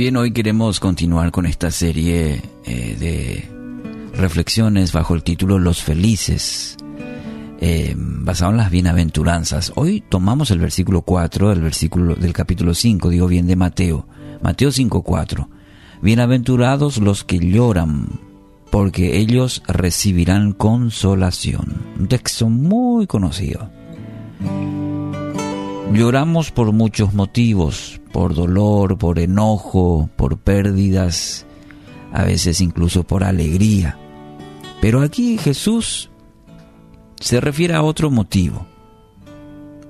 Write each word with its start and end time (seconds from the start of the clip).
Hoy 0.00 0.32
queremos 0.32 0.80
continuar 0.80 1.30
con 1.30 1.44
esta 1.44 1.70
serie 1.70 2.40
eh, 2.64 2.96
de 2.98 4.16
reflexiones 4.18 4.94
bajo 4.94 5.14
el 5.14 5.22
título 5.22 5.58
Los 5.58 5.82
Felices, 5.82 6.78
eh, 7.60 7.94
basado 7.98 8.52
en 8.52 8.56
las 8.56 8.70
bienaventuranzas. 8.70 9.72
Hoy 9.76 10.02
tomamos 10.08 10.50
el 10.52 10.58
versículo 10.58 11.02
4 11.02 11.50
del, 11.50 11.60
versículo, 11.60 12.14
del 12.14 12.32
capítulo 12.32 12.72
5, 12.72 13.10
digo 13.10 13.26
bien, 13.26 13.46
de 13.46 13.56
Mateo. 13.56 14.06
Mateo 14.40 14.70
5.4. 14.70 15.48
Bienaventurados 16.00 16.96
los 16.96 17.22
que 17.22 17.38
lloran, 17.38 18.20
porque 18.70 19.18
ellos 19.18 19.62
recibirán 19.68 20.54
consolación. 20.54 21.74
Un 21.98 22.08
texto 22.08 22.48
muy 22.48 23.06
conocido. 23.06 23.70
Lloramos 25.92 26.52
por 26.52 26.72
muchos 26.72 27.14
motivos, 27.14 28.00
por 28.12 28.34
dolor, 28.34 28.96
por 28.96 29.18
enojo, 29.18 30.08
por 30.16 30.38
pérdidas, 30.38 31.46
a 32.12 32.22
veces 32.22 32.60
incluso 32.60 33.02
por 33.02 33.24
alegría. 33.24 33.98
Pero 34.80 35.00
aquí 35.00 35.36
Jesús 35.36 36.10
se 37.18 37.40
refiere 37.40 37.74
a 37.74 37.82
otro 37.82 38.08
motivo, 38.08 38.66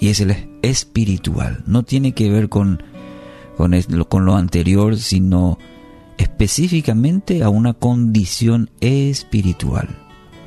y 0.00 0.08
es 0.08 0.20
el 0.20 0.34
espiritual. 0.62 1.62
No 1.66 1.82
tiene 1.82 2.12
que 2.12 2.30
ver 2.30 2.48
con, 2.48 2.82
con, 3.56 4.24
lo 4.24 4.34
anterior, 4.34 4.96
sino 4.96 5.58
específicamente 6.16 7.42
a 7.42 7.50
una 7.50 7.74
condición 7.74 8.70
espiritual. 8.80 9.98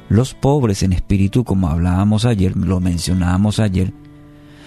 Los 0.09 0.33
pobres 0.33 0.81
en 0.81 0.91
espíritu, 0.91 1.43
como 1.43 1.69
hablábamos 1.69 2.25
ayer, 2.25 2.57
lo 2.57 2.79
mencionábamos 2.79 3.59
ayer, 3.59 3.93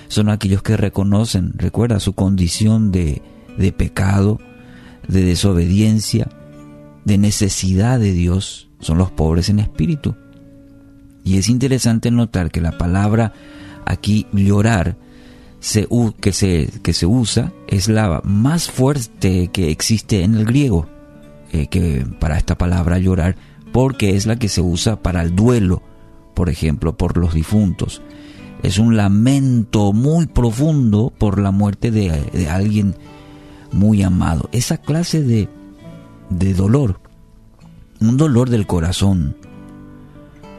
son 0.08 0.30
aquellos 0.30 0.62
que 0.62 0.76
reconocen, 0.76 1.52
recuerda, 1.56 2.00
su 2.00 2.14
condición 2.14 2.90
de, 2.90 3.22
de 3.56 3.72
pecado, 3.72 4.40
de 5.06 5.22
desobediencia, 5.22 6.28
de 7.04 7.18
necesidad 7.18 8.00
de 8.00 8.12
Dios, 8.12 8.68
son 8.80 8.98
los 8.98 9.10
pobres 9.10 9.48
en 9.48 9.58
espíritu. 9.58 10.16
Y 11.24 11.38
es 11.38 11.48
interesante 11.48 12.10
notar 12.10 12.50
que 12.50 12.60
la 12.60 12.78
palabra 12.78 13.32
aquí 13.84 14.26
llorar 14.32 14.96
se, 15.60 15.88
que, 16.20 16.32
se, 16.32 16.70
que 16.82 16.92
se 16.92 17.06
usa 17.06 17.52
es 17.66 17.88
la 17.88 18.20
más 18.24 18.70
fuerte 18.70 19.48
que 19.48 19.70
existe 19.70 20.22
en 20.22 20.34
el 20.34 20.44
griego 20.44 20.86
eh, 21.52 21.66
que 21.66 22.06
para 22.20 22.38
esta 22.38 22.56
palabra 22.56 22.98
llorar 22.98 23.36
porque 23.72 24.16
es 24.16 24.26
la 24.26 24.36
que 24.36 24.48
se 24.48 24.60
usa 24.60 25.02
para 25.02 25.22
el 25.22 25.34
duelo, 25.34 25.82
por 26.34 26.48
ejemplo, 26.48 26.96
por 26.96 27.18
los 27.18 27.34
difuntos 27.34 28.02
es 28.62 28.78
un 28.78 28.96
lamento 28.96 29.92
muy 29.92 30.26
profundo 30.26 31.12
por 31.16 31.40
la 31.40 31.50
muerte 31.50 31.90
de, 31.90 32.48
alguien 32.48 32.96
muy 33.72 34.02
amado. 34.02 34.48
Esa 34.52 34.78
clase 34.78 35.22
de, 35.22 35.48
de 36.30 36.54
dolor, 36.54 37.00
un 38.00 38.16
dolor 38.16 38.50
del 38.50 38.66
corazón, 38.66 39.36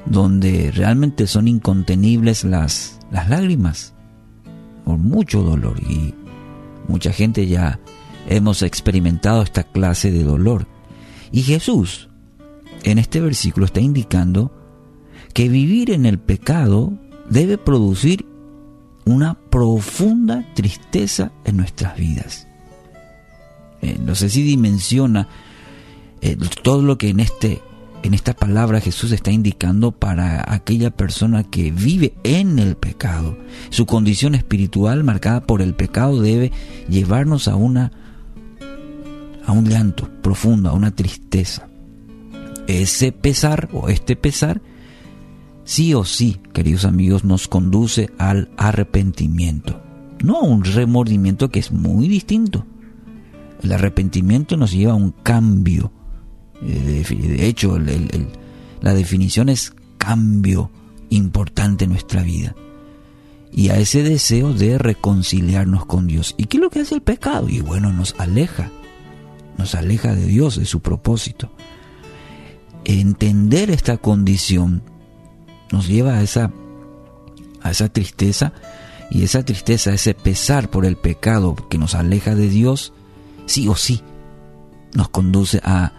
donde 0.05 0.71
realmente 0.71 1.27
son 1.27 1.47
incontenibles 1.47 2.43
las, 2.43 2.99
las 3.11 3.29
lágrimas, 3.29 3.93
por 4.85 4.97
mucho 4.97 5.43
dolor. 5.43 5.79
Y 5.81 6.13
mucha 6.87 7.11
gente 7.11 7.47
ya 7.47 7.79
hemos 8.27 8.63
experimentado 8.63 9.41
esta 9.41 9.63
clase 9.63 10.11
de 10.11 10.23
dolor. 10.23 10.67
Y 11.31 11.41
Jesús, 11.41 12.09
en 12.83 12.97
este 12.97 13.19
versículo, 13.19 13.65
está 13.65 13.81
indicando 13.81 14.55
que 15.33 15.49
vivir 15.49 15.91
en 15.91 16.05
el 16.05 16.17
pecado 16.17 16.97
debe 17.29 17.57
producir 17.57 18.25
una 19.05 19.35
profunda 19.49 20.45
tristeza 20.53 21.31
en 21.45 21.57
nuestras 21.57 21.97
vidas. 21.97 22.47
Eh, 23.81 23.97
no 24.03 24.15
sé 24.15 24.29
si 24.29 24.43
dimensiona 24.43 25.27
eh, 26.21 26.37
todo 26.63 26.81
lo 26.81 26.97
que 26.97 27.09
en, 27.09 27.19
este, 27.19 27.61
en 28.03 28.13
esta 28.13 28.33
palabra 28.33 28.81
Jesús 28.81 29.11
está 29.11 29.31
indicando 29.31 29.91
para 29.91 30.53
aquella 30.53 30.91
persona 30.91 31.43
que 31.43 31.71
vive 31.71 32.13
en 32.23 32.59
el 32.59 32.75
pecado. 32.75 33.37
Su 33.69 33.85
condición 33.85 34.35
espiritual 34.35 35.03
marcada 35.03 35.41
por 35.41 35.61
el 35.61 35.73
pecado 35.73 36.21
debe 36.21 36.51
llevarnos 36.89 37.47
a 37.47 37.55
una 37.55 37.91
a 39.45 39.51
un 39.51 39.67
llanto 39.67 40.07
profundo, 40.21 40.69
a 40.69 40.73
una 40.73 40.91
tristeza. 40.91 41.67
Ese 42.67 43.11
pesar 43.11 43.67
o 43.73 43.89
este 43.89 44.15
pesar 44.15 44.61
sí 45.69 45.93
o 45.93 46.03
sí, 46.03 46.39
queridos 46.51 46.83
amigos, 46.83 47.23
nos 47.23 47.47
conduce 47.47 48.09
al 48.17 48.49
arrepentimiento. 48.57 49.79
No 50.23 50.39
a 50.39 50.43
un 50.43 50.63
remordimiento 50.63 51.49
que 51.49 51.59
es 51.59 51.71
muy 51.71 52.07
distinto. 52.07 52.65
El 53.61 53.73
arrepentimiento 53.73 54.57
nos 54.57 54.71
lleva 54.71 54.93
a 54.93 54.95
un 54.95 55.11
cambio. 55.11 55.91
Eh, 56.63 57.05
de 57.07 57.47
hecho, 57.47 57.77
la 58.81 58.93
definición 58.95 59.47
es 59.47 59.75
cambio 59.99 60.71
importante 61.11 61.83
en 61.83 61.91
nuestra 61.91 62.23
vida. 62.23 62.55
Y 63.51 63.69
a 63.69 63.77
ese 63.77 64.01
deseo 64.01 64.53
de 64.55 64.79
reconciliarnos 64.79 65.85
con 65.85 66.07
Dios. 66.07 66.33
¿Y 66.35 66.45
qué 66.45 66.57
es 66.57 66.61
lo 66.61 66.71
que 66.71 66.79
hace 66.79 66.95
el 66.95 67.01
pecado? 67.01 67.47
Y 67.47 67.61
bueno, 67.61 67.93
nos 67.93 68.15
aleja. 68.17 68.71
Nos 69.59 69.75
aleja 69.75 70.15
de 70.15 70.25
Dios, 70.25 70.57
de 70.57 70.65
su 70.65 70.79
propósito. 70.79 71.51
Entender 72.85 73.69
esta 73.69 73.97
condición 73.97 74.81
nos 75.71 75.87
lleva 75.87 76.15
a 76.15 76.21
esa, 76.21 76.51
a 77.61 77.71
esa 77.71 77.89
tristeza 77.89 78.53
y 79.11 79.23
esa 79.23 79.43
tristeza, 79.43 79.93
ese 79.93 80.13
pesar 80.13 80.69
por 80.69 80.85
el 80.85 80.95
pecado 80.95 81.55
que 81.69 81.77
nos 81.77 81.95
aleja 81.95 82.35
de 82.35 82.49
Dios, 82.49 82.93
sí 83.45 83.67
o 83.67 83.75
sí, 83.75 84.01
nos 84.93 85.09
conduce 85.09 85.61
a 85.63 85.93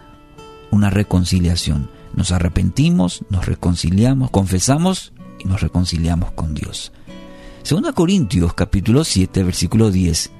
una 0.71 0.89
reconciliación. 0.89 1.89
Nos 2.13 2.31
arrepentimos, 2.31 3.23
nos 3.29 3.45
reconciliamos, 3.45 4.31
confesamos 4.31 5.13
y 5.39 5.47
nos 5.47 5.61
reconciliamos 5.61 6.31
con 6.31 6.53
Dios. 6.53 6.91
Segunda 7.63 7.93
Corintios 7.93 8.53
capítulo 8.53 9.03
7 9.03 9.43
versículo 9.43 9.91
10. 9.91 10.31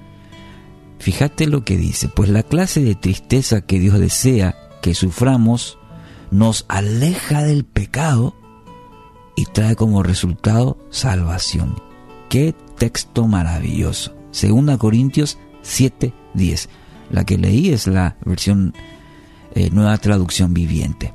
Fíjate 0.99 1.47
lo 1.47 1.63
que 1.63 1.77
dice, 1.77 2.09
pues 2.09 2.29
la 2.29 2.43
clase 2.43 2.83
de 2.83 2.95
tristeza 2.95 3.61
que 3.61 3.79
Dios 3.79 3.99
desea 3.99 4.55
que 4.81 4.93
suframos 4.93 5.77
nos 6.29 6.65
aleja 6.67 7.43
del 7.43 7.65
pecado 7.65 8.35
y 9.35 9.45
trae 9.45 9.75
como 9.75 10.03
resultado 10.03 10.77
salvación. 10.89 11.75
Qué 12.29 12.55
texto 12.77 13.27
maravilloso. 13.27 14.15
Segunda 14.31 14.77
Corintios 14.77 15.37
7:10. 15.63 16.69
La 17.09 17.25
que 17.25 17.37
leí 17.37 17.69
es 17.69 17.87
la 17.87 18.17
versión 18.25 18.73
eh, 19.53 19.69
nueva 19.71 19.97
traducción 19.97 20.53
viviente. 20.53 21.13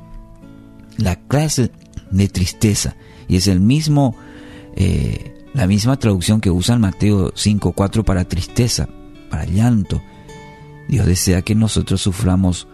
La 0.99 1.17
clase 1.17 1.71
de 2.11 2.29
tristeza 2.29 2.97
y 3.29 3.37
es 3.37 3.49
el 3.49 3.61
mismo 3.61 4.15
eh, 4.77 5.35
la 5.55 5.67
misma 5.67 5.99
traducción 5.99 6.41
que 6.41 6.51
usa 6.51 6.75
en 6.75 6.83
Mateo 6.83 7.33
5:4 7.33 8.05
para 8.05 8.25
tristeza, 8.25 8.89
para 9.31 9.47
llanto. 9.47 10.03
Dios 10.89 11.07
desea 11.07 11.43
que 11.43 11.55
nosotros 11.55 12.01
suframos 12.01 12.69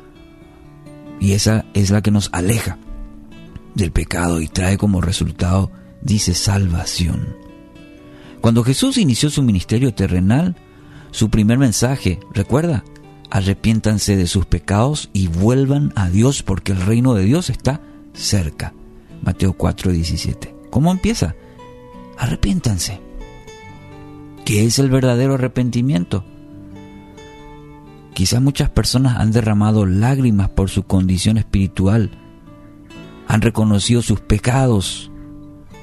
y 1.20 1.32
esa 1.32 1.64
es 1.74 1.90
la 1.90 2.02
que 2.02 2.10
nos 2.10 2.28
aleja 2.32 2.78
del 3.74 3.92
pecado 3.92 4.40
y 4.40 4.48
trae 4.48 4.78
como 4.78 5.00
resultado, 5.00 5.70
dice, 6.00 6.34
salvación. 6.34 7.36
Cuando 8.40 8.64
Jesús 8.64 8.98
inició 8.98 9.30
su 9.30 9.42
ministerio 9.42 9.94
terrenal, 9.94 10.56
su 11.10 11.30
primer 11.30 11.58
mensaje, 11.58 12.18
recuerda, 12.32 12.84
arrepiéntanse 13.30 14.16
de 14.16 14.26
sus 14.26 14.46
pecados 14.46 15.10
y 15.12 15.28
vuelvan 15.28 15.92
a 15.94 16.08
Dios 16.10 16.42
porque 16.42 16.72
el 16.72 16.80
reino 16.80 17.14
de 17.14 17.24
Dios 17.24 17.50
está 17.50 17.80
cerca. 18.14 18.74
Mateo 19.22 19.56
4:17. 19.56 20.54
¿Cómo 20.70 20.90
empieza? 20.90 21.34
Arrepiéntanse. 22.18 23.00
¿Qué 24.44 24.64
es 24.64 24.78
el 24.78 24.90
verdadero 24.90 25.34
arrepentimiento? 25.34 26.24
Quizá 28.14 28.40
muchas 28.40 28.70
personas 28.70 29.18
han 29.18 29.30
derramado 29.30 29.86
lágrimas 29.86 30.50
por 30.50 30.68
su 30.68 30.82
condición 30.82 31.38
espiritual 31.38 32.21
han 33.32 33.40
reconocido 33.40 34.02
sus 34.02 34.20
pecados, 34.20 35.10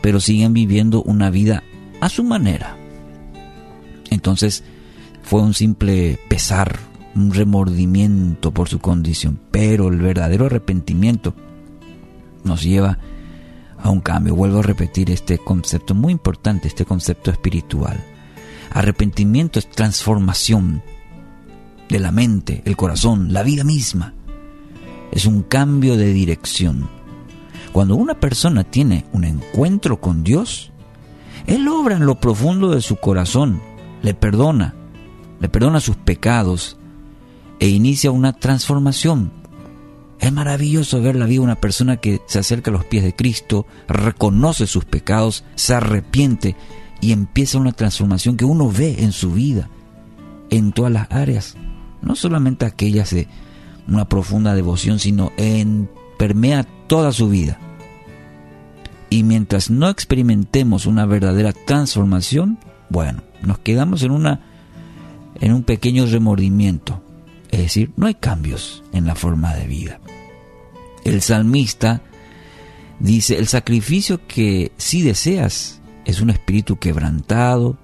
pero 0.04 0.19
siguen 0.19 0.54
viviendo 0.54 1.01
una 1.01 1.31
vida 1.31 1.63
a 2.00 2.07
su 2.07 2.24
manera. 2.24 2.78
Entonces 4.12 4.63
fue 5.24 5.42
un 5.42 5.56
simple 5.56 6.19
pesar, 6.30 6.78
un 7.16 7.34
remordimiento 7.34 8.51
por 8.51 8.69
su 8.69 8.78
condición, 8.78 9.40
pero 9.50 9.88
el 9.88 9.98
verdadero 9.98 10.46
arrepentimiento 10.46 11.34
nos 12.44 12.62
lleva 12.62 13.00
a 13.80 13.90
un 13.90 14.02
cambio. 14.02 14.36
Vuelvo 14.36 14.60
a 14.60 14.63
repetir 14.63 15.10
este 15.10 15.40
concepto 15.40 15.95
muy 15.95 16.12
importante, 16.12 16.68
este 16.68 16.86
concepto 16.86 17.31
espiritual. 17.31 17.98
Arrepentimiento 18.69 19.57
es 19.57 19.68
transformación 19.72 20.84
de 21.90 22.00
la 22.00 22.12
mente, 22.12 22.62
el 22.66 22.78
corazón, 22.78 23.34
la 23.34 23.42
vida 23.42 23.63
misma. 23.63 24.13
Es 25.12 25.25
un 25.25 25.42
cambio 25.42 25.98
de 25.98 26.13
dirección. 26.13 26.99
Cuando 27.71 27.95
una 27.95 28.16
persona 28.16 28.63
tiene 28.63 29.06
un 29.13 29.24
encuentro 29.24 30.01
con 30.01 30.24
Dios, 30.24 30.71
Él 31.45 31.68
obra 31.68 31.95
en 31.95 32.06
lo 32.06 32.19
profundo 32.19 32.71
de 32.71 32.81
su 32.81 32.95
corazón, 32.95 33.62
le 34.01 34.13
perdona, 34.13 34.74
le 35.39 35.50
perdona 35.50 35.80
sus 35.80 35.95
pecados 35.95 36.77
e 37.60 37.68
inicia 37.68 38.12
una 38.12 38.33
transformación. 38.33 39.31
Es 40.19 40.33
maravilloso 40.33 41.01
ver 41.01 41.16
la 41.16 41.25
vida 41.25 41.39
de 41.39 41.45
una 41.45 41.56
persona 41.56 41.98
que 41.98 42.21
se 42.27 42.39
acerca 42.39 42.71
a 42.71 42.74
los 42.74 42.86
pies 42.86 43.04
de 43.04 43.16
Cristo, 43.16 43.66
reconoce 43.88 44.68
sus 44.68 44.86
pecados, 44.86 45.45
se 45.56 45.74
arrepiente 45.74 46.56
y 47.01 47.13
empieza 47.13 47.57
una 47.57 47.71
transformación 47.71 48.36
que 48.36 48.45
uno 48.45 48.69
ve 48.69 48.98
en 49.00 49.12
su 49.12 49.31
vida, 49.31 49.69
en 50.50 50.74
todas 50.74 50.92
las 50.92 51.10
áreas, 51.12 51.56
no 52.01 52.16
solamente 52.16 52.66
aquellas 52.66 53.12
de 53.12 53.27
una 53.88 54.10
profunda 54.10 54.56
devoción, 54.56 55.00
sino 55.00 55.31
en 55.38 55.89
permea 56.18 56.66
toda 56.88 57.13
su 57.13 57.30
vida. 57.30 57.58
Y 59.09 59.23
mientras 59.23 59.69
no 59.69 59.89
experimentemos 59.89 60.85
una 60.85 61.06
verdadera 61.06 61.53
transformación, 61.53 62.59
bueno, 62.89 63.23
nos 63.41 63.59
quedamos 63.59 64.03
en 64.03 64.11
una 64.11 64.41
en 65.41 65.53
un 65.53 65.63
pequeño 65.63 66.06
remordimiento, 66.06 67.01
es 67.50 67.59
decir, 67.61 67.91
no 67.95 68.07
hay 68.07 68.15
cambios 68.15 68.83
en 68.91 69.06
la 69.06 69.15
forma 69.15 69.53
de 69.56 69.67
vida. 69.67 70.00
El 71.06 71.21
salmista 71.21 72.01
dice, 73.00 73.38
el 73.38 73.47
sacrificio 73.47 74.25
que 74.27 74.71
si 74.77 75.01
deseas 75.01 75.79
es 76.06 76.21
un 76.21 76.29
espíritu 76.29 76.77
quebrantado, 76.77 77.77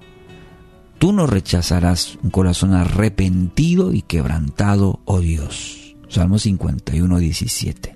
tú 1.00 1.14
no 1.14 1.28
rechazarás 1.28 2.18
un 2.24 2.30
corazón 2.30 2.74
arrepentido 2.74 3.94
y 3.94 4.02
quebrantado, 4.02 5.00
oh 5.06 5.22
Dios. 5.22 5.96
Salmo 6.10 6.40
51, 6.40 7.18
17. 7.18 7.96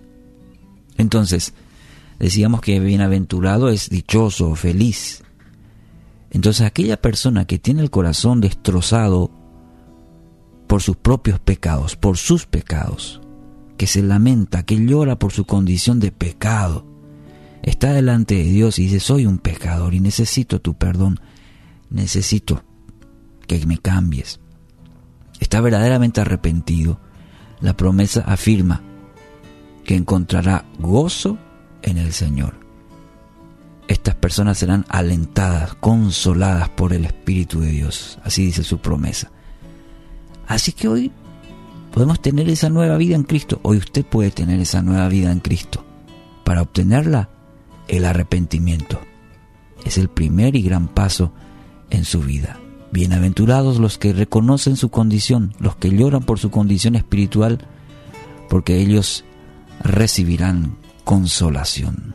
Entonces, 0.97 1.53
decíamos 2.19 2.61
que 2.61 2.79
bienaventurado 2.79 3.69
es 3.69 3.89
dichoso, 3.89 4.55
feliz. 4.55 5.23
Entonces 6.31 6.65
aquella 6.65 7.01
persona 7.01 7.45
que 7.45 7.57
tiene 7.57 7.81
el 7.81 7.89
corazón 7.89 8.41
destrozado 8.41 9.31
por 10.67 10.81
sus 10.81 10.97
propios 10.97 11.39
pecados, 11.39 11.95
por 11.95 12.17
sus 12.17 12.45
pecados, 12.45 13.21
que 13.77 13.87
se 13.87 14.03
lamenta, 14.03 14.63
que 14.63 14.85
llora 14.85 15.17
por 15.17 15.31
su 15.31 15.45
condición 15.45 15.99
de 15.99 16.11
pecado, 16.11 16.85
está 17.63 17.93
delante 17.93 18.35
de 18.35 18.43
Dios 18.43 18.77
y 18.77 18.83
dice, 18.83 18.99
soy 18.99 19.25
un 19.25 19.39
pecador 19.39 19.93
y 19.93 19.99
necesito 19.99 20.61
tu 20.61 20.75
perdón, 20.75 21.19
necesito 21.89 22.63
que 23.47 23.65
me 23.65 23.79
cambies. 23.79 24.39
Está 25.39 25.61
verdaderamente 25.61 26.21
arrepentido. 26.21 26.99
La 27.61 27.75
promesa 27.75 28.21
afirma 28.21 28.83
que 29.83 29.95
encontrará 29.95 30.65
gozo 30.77 31.39
en 31.81 31.97
el 31.97 32.13
Señor. 32.13 32.55
Estas 33.87 34.15
personas 34.15 34.57
serán 34.59 34.85
alentadas, 34.87 35.73
consoladas 35.75 36.69
por 36.69 36.93
el 36.93 37.05
Espíritu 37.05 37.61
de 37.61 37.71
Dios. 37.71 38.19
Así 38.23 38.45
dice 38.45 38.63
su 38.63 38.77
promesa. 38.79 39.31
Así 40.47 40.73
que 40.73 40.87
hoy 40.87 41.11
podemos 41.91 42.21
tener 42.21 42.49
esa 42.49 42.69
nueva 42.69 42.97
vida 42.97 43.15
en 43.15 43.23
Cristo. 43.23 43.59
Hoy 43.63 43.77
usted 43.77 44.05
puede 44.05 44.31
tener 44.31 44.59
esa 44.59 44.81
nueva 44.81 45.07
vida 45.07 45.31
en 45.31 45.39
Cristo. 45.39 45.83
Para 46.43 46.61
obtenerla, 46.61 47.29
el 47.87 48.05
arrepentimiento. 48.05 48.99
Es 49.85 49.97
el 49.97 50.09
primer 50.09 50.55
y 50.55 50.61
gran 50.61 50.87
paso 50.87 51.33
en 51.89 52.05
su 52.05 52.21
vida. 52.21 52.59
Bienaventurados 52.91 53.79
los 53.79 53.97
que 53.97 54.13
reconocen 54.13 54.75
su 54.75 54.89
condición, 54.89 55.53
los 55.59 55.75
que 55.75 55.89
lloran 55.89 56.23
por 56.23 56.39
su 56.39 56.49
condición 56.49 56.95
espiritual, 56.95 57.59
porque 58.49 58.77
ellos 58.77 59.23
recibirán 59.83 60.78
consolación. 61.09 62.13